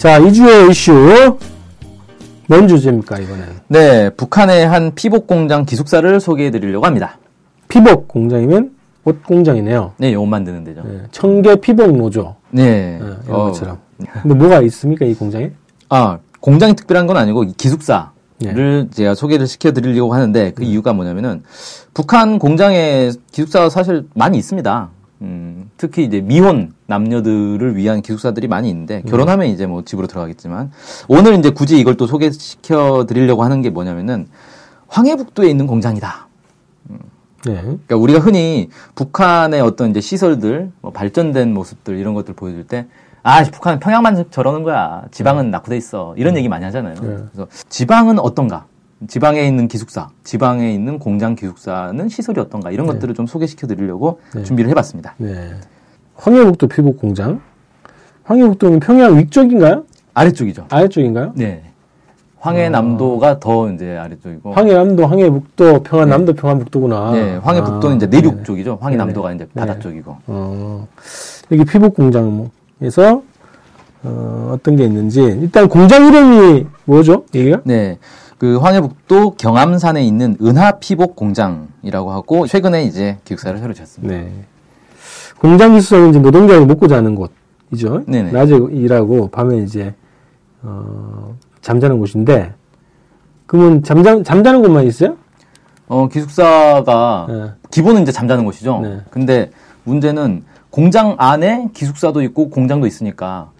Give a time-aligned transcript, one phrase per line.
[0.00, 1.36] 자, 2주의 이슈.
[2.48, 3.60] 뭔 주제입니까, 이번엔?
[3.68, 7.18] 네, 북한의 한 피복 공장 기숙사를 소개해 드리려고 합니다.
[7.68, 9.92] 피복 공장이면 옷 공장이네요.
[9.98, 10.82] 네, 옷 만드는 데죠.
[10.86, 12.34] 네, 청계 피복 노조.
[12.50, 12.98] 네.
[12.98, 13.78] 네, 이런 어, 것처럼.
[14.22, 15.52] 근데 뭐가 있습니까, 이 공장에?
[15.90, 18.96] 아, 공장이 특별한 건 아니고 이 기숙사 를 네.
[18.96, 21.42] 제가 소개를 시켜 드리려고 하는데 그 이유가 뭐냐면은
[21.92, 24.88] 북한 공장에 기숙사가 사실 많이 있습니다.
[25.20, 30.70] 음, 특히 이제 미혼 남녀들을 위한 기숙사들이 많이 있는데 결혼하면 이제 뭐 집으로 들어가겠지만
[31.08, 34.26] 오늘 이제 굳이 이걸 또 소개시켜 드리려고 하는 게 뭐냐면은
[34.88, 36.28] 황해북도에 있는 공장이다.
[37.46, 37.54] 네.
[37.62, 42.86] 그러니까 우리가 흔히 북한의 어떤 이제 시설들, 뭐 발전된 모습들 이런 것들 보여줄 때,
[43.22, 45.04] 아, 북한은 평양만 저러는 거야.
[45.10, 46.14] 지방은 낙후돼 있어.
[46.18, 46.94] 이런 얘기 많이 하잖아요.
[46.96, 47.00] 네.
[47.00, 48.66] 그래서 지방은 어떤가?
[49.08, 52.70] 지방에 있는 기숙사, 지방에 있는 공장 기숙사는 시설이 어떤가?
[52.70, 54.42] 이런 것들을 좀 소개시켜 드리려고 네.
[54.42, 55.14] 준비를 해봤습니다.
[56.20, 56.30] 네.
[56.30, 57.40] 황해북도 피복 공장.
[58.24, 59.84] 황해북도는 평양 위쪽인가요?
[60.14, 60.66] 아래쪽이죠.
[60.70, 61.32] 아래쪽인가요?
[61.34, 61.62] 네.
[62.38, 64.52] 황해남도가 더 이제 아래쪽이고.
[64.52, 67.12] 황해남도, 황해북도, 평안남도, 평안북도구나.
[67.12, 68.42] 네, 황해북도는 아, 이제 내륙 네.
[68.44, 68.78] 쪽이죠.
[68.80, 69.80] 황해남도가 이제 바다 네.
[69.80, 70.16] 쪽이고.
[70.26, 70.88] 어,
[71.52, 73.22] 여기 피복 공장에서
[74.02, 77.24] 어, 어떤 게 있는지 일단 공장 이름이 뭐죠?
[77.34, 77.60] 이게요?
[77.64, 77.98] 네.
[78.38, 84.14] 그 황해북도 경암산에 있는 은하 피복 공장이라고 하고 최근에 이제 기숙사를 새로 지었습니다.
[84.14, 84.30] 네.
[85.40, 88.04] 공장 기숙사는 이제 노동자가 먹고 자는 곳이죠.
[88.06, 88.30] 네네.
[88.30, 89.94] 낮에 일하고 밤에 이제
[90.62, 92.52] 어, 잠자는 곳인데
[93.46, 95.16] 그러면 잠자 잠자는 곳만 있어요?
[95.88, 97.50] 어, 기숙사가 네.
[97.70, 98.80] 기본은 이제 잠자는 곳이죠.
[98.82, 99.00] 네.
[99.10, 99.50] 근데
[99.84, 103.50] 문제는 공장 안에 기숙사도 있고 공장도 있으니까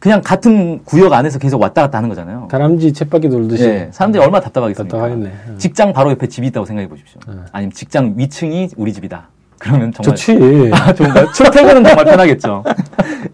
[0.00, 2.48] 그냥 같은 구역 안에서 계속 왔다 갔다 하는 거잖아요.
[2.50, 4.96] 다람쥐 쳇바퀴 돌듯이 예, 사람들이 얼마나 답답하겠습니까?
[4.96, 5.28] 답답하겠네.
[5.28, 5.58] 어.
[5.58, 7.20] 직장 바로 옆에 집이 있다고 생각해 보십시오.
[7.52, 9.28] 아니면 직장 위층이 우리 집이다.
[9.60, 10.70] 그러면 정말 좋지.
[10.74, 11.32] 아, 좋은가요?
[11.32, 12.64] 출퇴근은 정말 편하겠죠.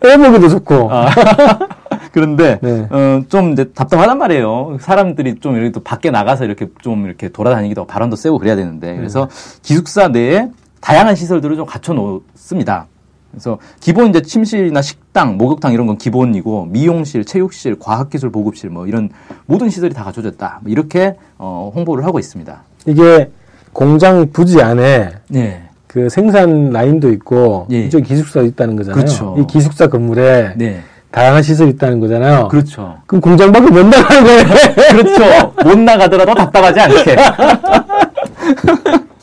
[0.04, 0.90] 애 보기도 좋고.
[0.92, 1.08] 아.
[2.12, 2.86] 그런데 네.
[2.90, 4.78] 어, 좀 이제 답답하단 말이에요.
[4.80, 8.96] 사람들이 좀 이렇게 또 밖에 나가서 이렇게 좀 이렇게 돌아다니기도 하고 바람도 쐬고 그래야 되는데
[8.96, 9.28] 그래서
[9.62, 10.48] 기숙사 내에
[10.80, 12.86] 다양한 시설들을 좀 갖춰 놓습니다.
[13.30, 19.10] 그래서 기본 이제 침실이나 식당, 목욕탕 이런 건 기본이고 미용실, 체육실, 과학기술 보급실 뭐 이런
[19.44, 20.60] 모든 시설이 다 갖춰졌다.
[20.62, 22.62] 뭐 이렇게 어, 홍보를 하고 있습니다.
[22.86, 23.30] 이게
[23.74, 25.65] 공장 부지 안에 네.
[25.96, 27.84] 그 생산 라인도 있고 예.
[27.84, 29.02] 이쪽 기숙사 있다는 거잖아요.
[29.02, 29.34] 그렇죠.
[29.38, 30.82] 이 기숙사 건물에 네.
[31.10, 32.48] 다양한 시설이 있다는 거잖아요.
[32.48, 32.96] 그렇죠.
[33.06, 34.44] 그럼 공장 밖에 못 나가는 거예요.
[34.92, 35.52] 그렇죠.
[35.64, 37.16] 못 나가더라도 답답하지 않게.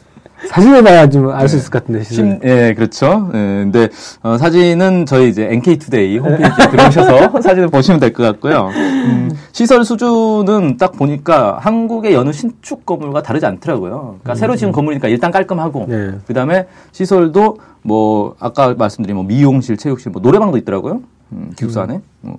[0.48, 2.04] 사진을 봐야 좀 알수 있을 것 같은데.
[2.04, 3.30] 심, 예, 그렇죠.
[3.34, 3.90] 예, 근데,
[4.22, 8.70] 어, 사진은 저희 이제 NK투데이 홈페이지에 들어오셔서 사진을 보시면 될 것 같고요.
[8.76, 14.18] 음, 시설 수준은 딱 보니까 한국의 여느 신축 건물과 다르지 않더라고요.
[14.22, 16.12] 그러니까 새로 지은 건물이니까 일단 깔끔하고, 네.
[16.28, 21.02] 그 다음에 시설도 뭐, 아까 말씀드린 뭐 미용실, 체육실, 뭐 노래방도 있더라고요.
[21.34, 22.00] 음, 기숙사 안에.
[22.22, 22.38] 뭐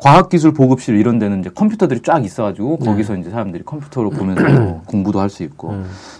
[0.00, 5.20] 과학기술 보급실 이런 데는 이제 컴퓨터들이 쫙 있어가지고 거기서 이제 사람들이 컴퓨터로 보면서 뭐 공부도
[5.20, 5.76] 할 수 있고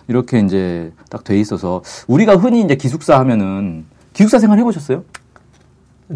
[0.07, 5.03] 이렇게 이제 딱 돼 있어서 우리가 흔히 이제 기숙사 하면은 기숙사 생활 해보셨어요?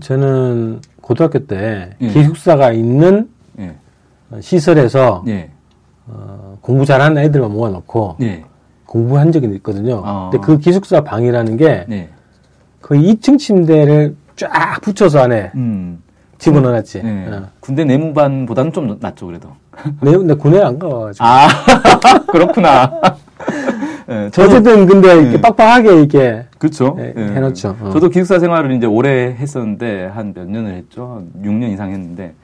[0.00, 2.08] 저는 고등학교 때 예.
[2.08, 3.28] 기숙사가 있는
[3.60, 3.74] 예,
[4.40, 5.50] 시설에서 예,
[6.06, 8.44] 어, 공부 잘하는 애들만 모아놓고 네,
[8.86, 10.02] 공부한 적이 있거든요.
[10.04, 10.30] 아.
[10.32, 12.08] 근데 그 기숙사 방이라는 게 네.
[12.82, 16.02] 거의 2층 침대를 쫙 붙여서 안에 음,
[16.38, 17.02] 집어넣어놨지.
[17.02, 17.28] 네.
[17.30, 17.42] 어.
[17.60, 19.50] 군대 내무반보다는 좀 낫죠 그래도.
[20.00, 21.24] 내, 내 군에 안 가가지고.
[21.24, 21.48] 아,
[22.30, 22.92] 그렇구나.
[24.08, 25.40] 예, 저도 어쨌든 근데 이렇게 음.
[25.40, 26.96] 빡빡하게 이렇게 그렇죠.
[26.98, 27.76] 예, 해놓죠.
[27.80, 27.90] 어.
[27.92, 31.22] 저도 기숙사 생활을 이제 오래 했었는데 한 몇 년을 했죠.
[31.34, 32.34] 한 6년 이상 했는데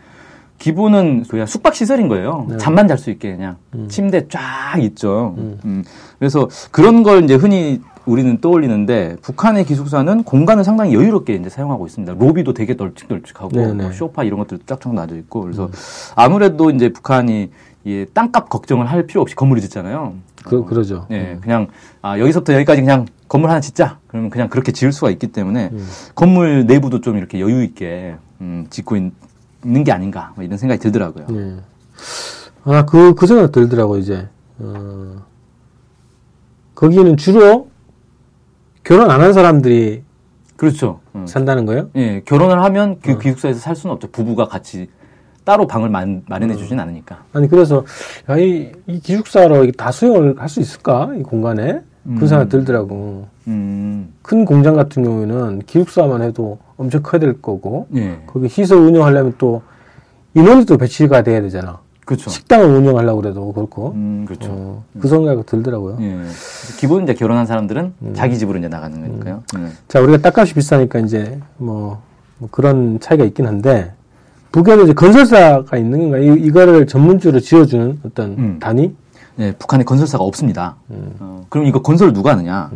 [0.59, 2.47] 기본은 그냥 숙박 시설인 거예요.
[2.49, 2.57] 네.
[2.59, 3.57] 잠만 잘 수 있게 그냥
[3.89, 5.35] 침대 쫙 있죠.
[5.39, 5.83] 음.
[6.19, 12.15] 그래서 그런 걸 이제 흔히 우리는 떠올리는데 북한의 기숙사는 공간을 상당히 여유롭게 이제 사용하고 있습니다.
[12.15, 13.71] 로비도 되게 널찍널찍하고 네네.
[13.71, 13.77] 음.
[13.79, 15.71] 뭐 소파 이런 것들도 쫙쫙 놔져 있고 그래서
[16.17, 17.51] 아무래도 이제 북한이
[17.85, 20.15] 이 땅값 걱정을 할 필요 없이 건물을 짓잖아요.
[20.45, 21.07] 그, 그러죠.
[21.09, 21.69] 네, 그냥
[22.03, 23.99] 아, 여기서부터 여기까지 그냥 건물 하나 짓자.
[24.07, 25.89] 그러면 그냥 그렇게 지을 수가 있기 때문에 음.
[26.15, 29.13] 건물 내부도 좀 이렇게 여유 있게 음, 짓고 있,
[29.63, 31.27] 는게 아닌가 뭐 이런 생각이 들더라고요.
[31.33, 31.57] 예.
[32.65, 34.29] 아, 그, 그 생각 들더라고, 이제.
[34.59, 35.17] 어,
[36.75, 37.70] 거기는 주로
[38.91, 40.03] 결혼 안 한 사람들이
[40.57, 40.99] 그렇죠.
[41.15, 41.25] 음.
[41.25, 41.91] 산다는 거예요?
[41.95, 42.97] 예, 결혼을 하면 어.
[43.01, 44.09] 그 기숙사에서 살 수는 없죠.
[44.11, 44.89] 부부가 같이
[45.45, 46.83] 따로 방을 마, 마련해 주진 어.
[46.83, 47.23] 않으니까.
[47.33, 47.85] 아니 그래서
[48.29, 51.83] 야, 이, 이 기숙사로 다 수용을 할 수 있을까 이 공간에
[52.19, 53.29] 그 생각 들더라고.
[53.47, 59.35] 음, 큰 공장 같은 경우에는 기숙사만 해도 엄청 커야 될 거고 예, 거기 시설 운영하려면
[59.39, 59.63] 또
[60.35, 61.79] 인원이 또 배치가 돼야 되잖아.
[62.11, 62.29] 그렇죠.
[62.29, 64.49] 식당을 운영하려고 그래도 그렇고 음, 그렇죠.
[64.51, 65.99] 어, 그 생각이 들더라고요.
[66.01, 66.19] 예.
[66.77, 68.15] 기본 이제 결혼한 사람들은 음.
[68.17, 69.45] 자기 집으로 이제 나가는 거니까요.
[69.59, 69.69] 예.
[69.87, 72.03] 자 우리가 땅값이 비싸니까 이제 뭐,
[72.39, 73.93] 뭐 그런 차이가 있긴 한데
[74.51, 76.19] 북에도 이제 건설사가 있는 건가?
[76.19, 78.59] 이, 이거를 전문주로 지어주는 어떤 음.
[78.59, 78.93] 단위?
[79.39, 80.75] 예, 북한에 건설사가 없습니다.
[80.91, 81.15] 음.
[81.21, 82.73] 어, 그럼 이거 건설 누가 하느냐?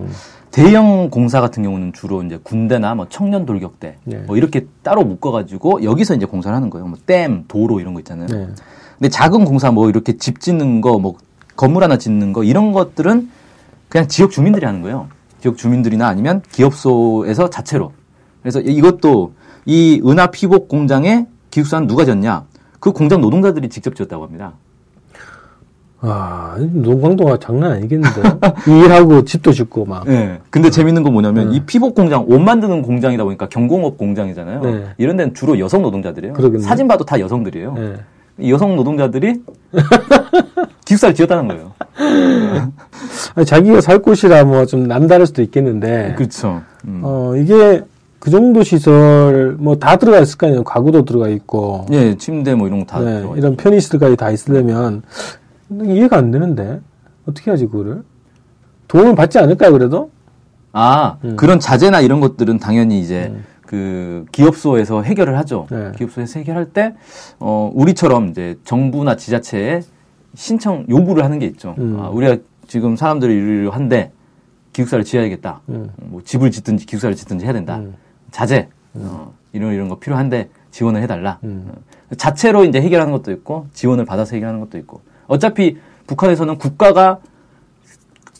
[0.52, 4.16] 대형 공사 같은 경우는 주로 이제 군대나 뭐 청년 돌격대 네.
[4.18, 6.86] 뭐 이렇게 따로 묶어가지고 여기서 이제 공사를 하는 거예요.
[6.86, 8.28] 뭐 댐, 도로 이런 거 있잖아요.
[8.28, 8.46] 네.
[9.04, 11.16] 근데 작은 공사 뭐 이렇게 집 짓는 거, 뭐
[11.56, 13.28] 건물 하나 짓는 거 이런 것들은
[13.90, 15.08] 그냥 지역 주민들이 하는 거예요.
[15.42, 17.92] 지역 주민들이나 아니면 기업소에서 자체로.
[18.40, 19.34] 그래서 이것도
[19.66, 22.46] 이 은하 피복 공장의 기숙사는 누가 졌냐?
[22.80, 24.54] 그 공장 노동자들이 직접 지었다고 합니다.
[26.00, 28.22] 아, 노광도가 장난 아니겠는데?
[28.66, 30.08] 일하고 집도 짓고 막.
[30.08, 30.40] 예.
[30.48, 34.60] 근데 재밌는 건 뭐냐면 이 피복 공장 옷 만드는 공장이다 보니까 경공업 공장이잖아요.
[34.62, 34.84] 네.
[34.96, 36.32] 이런 데는 주로 여성 노동자들이에요.
[36.32, 36.64] 그러겠네.
[36.64, 37.74] 사진 봐도 다 여성들이에요.
[37.74, 37.96] 네.
[38.38, 39.42] 이 여성 노동자들이
[40.84, 41.72] 기숙사를 지었다는 거예요.
[43.36, 46.62] 아니, 자기가 살 곳이라 뭐 좀 남다를 수도 있겠는데, 그렇죠.
[46.86, 47.00] 음.
[47.02, 47.82] 어, 이게
[48.18, 50.64] 그 정도 시설 뭐 다 들어가 있을 거 아니에요.
[50.64, 55.02] 가구도 들어가 있고, 예, 침대 뭐 이런 거다 네, 들어가 이런 편의시설까지 다 있으려면
[55.70, 56.80] 이해가 안 되는데
[57.26, 58.02] 어떻게 하지 그거를?
[58.88, 60.10] 도움을 받지 않을까요 그래도?
[60.72, 61.36] 아, 음.
[61.36, 63.32] 그런 자재나 이런 것들은 당연히 이제
[63.66, 65.66] 그 기업소에서 해결을 하죠.
[65.70, 65.92] 네.
[65.96, 66.94] 기업소에서 해결할 때,
[67.38, 69.80] 어, 우리처럼 이제 정부나 지자체에
[70.34, 71.74] 신청, 요구를 하는 게 있죠.
[71.78, 71.98] 음.
[72.00, 74.10] 아, 우리가 지금 사람들이 일을 한데
[74.72, 75.60] 기숙사를 지어야겠다.
[75.68, 75.90] 음.
[75.96, 77.76] 뭐 집을 짓든지 기숙사를 짓든지 해야 된다.
[77.76, 77.94] 음.
[78.30, 81.38] 자재, 어, 이런 이런 거 필요한데 지원을 해달라.
[81.44, 81.70] 음.
[82.10, 85.00] 어, 자체로 이제 해결하는 것도 있고 지원을 받아서 해결하는 것도 있고.
[85.26, 87.18] 어차피 북한에서는 국가가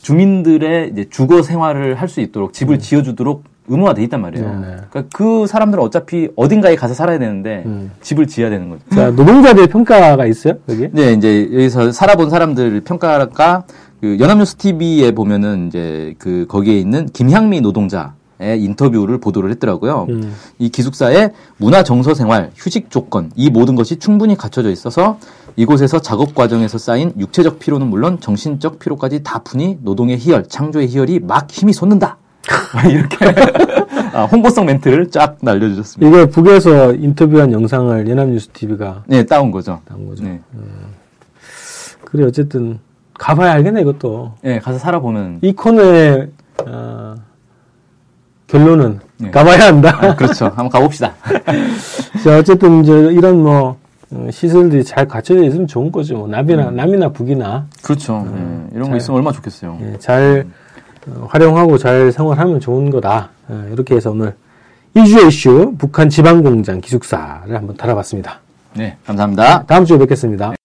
[0.01, 4.45] 주민들의 이제 주거 생활을 할 수 있도록 집을 지어주도록 의무화돼 있단 말이에요.
[4.45, 4.61] 음.
[4.61, 4.75] 네네.
[4.89, 7.91] 그러니까 그 사람들은 어차피 어딘가에 가서 살아야 되는데 음.
[8.01, 8.81] 집을 지어야 되는 거죠.
[8.91, 10.89] 자, 노동자들 평가가 있어요 여기?
[10.91, 13.63] 네, 이제 여기서 살아본 사람들 평가가
[14.01, 20.07] 그 연합뉴스 TV에 보면은 이제 그 거기에 있는 김향미 노동자 의 인터뷰를 보도를 했더라고요.
[20.09, 20.33] 음.
[20.59, 25.19] 이 기숙사의 문화 정서 생활, 휴식 조건 이 모든 것이 충분히 갖춰져 있어서
[25.55, 31.19] 이곳에서 작업 과정에서 쌓인 육체적 피로는 물론 정신적 피로까지 다 푸니 노동의 희열, 창조의 희열이
[31.21, 32.17] 막 힘이 솟는다.
[32.89, 33.17] 이렇게
[34.13, 36.07] 아, 홍보성 멘트를 쫙 날려주셨습니다.
[36.07, 39.81] 이거 북에서 인터뷰한 영상을 연합뉴스 TV가 네, 따온 거죠.
[39.87, 40.23] 나온 거죠.
[40.23, 40.39] 네,
[42.03, 42.79] 그래 어쨌든
[43.17, 44.33] 가봐야 알겠네 이것도.
[44.41, 46.29] 네 가서 살아보면 이 코너의
[46.67, 47.15] 어,
[48.47, 49.31] 결론은 네.
[49.31, 49.97] 가봐야 한다.
[50.01, 50.45] 아, 그렇죠.
[50.45, 51.13] 한번 가봅시다.
[52.23, 53.77] 자, 어쨌든 이제 이런 뭐
[54.11, 56.15] 어, 시설들이 잘 갖춰져 있으면 좋은 거죠.
[56.17, 58.25] 뭐 남이나 남이나 북이나 그렇죠.
[58.31, 59.77] 네, 이런 거 잘- 있으면 얼마나 좋겠어요.
[59.81, 60.64] 예, 잘 어,
[61.27, 63.29] 활용하고 잘 생활하면 좋은 거다.
[63.47, 64.35] 어, 이렇게 해서 오늘
[64.95, 68.39] 이주의 이슈 북한 지방공장 기숙사를 한번 다뤄봤습니다.
[68.73, 69.65] 네, 감사합니다.
[69.65, 70.49] 다음 주에 뵙겠습니다.
[70.49, 70.64] 팟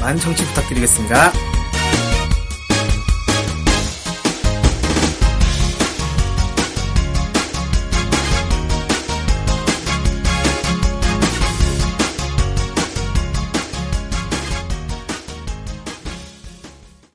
[0.00, 1.57] 많은 청취 부탁드리겠습니다.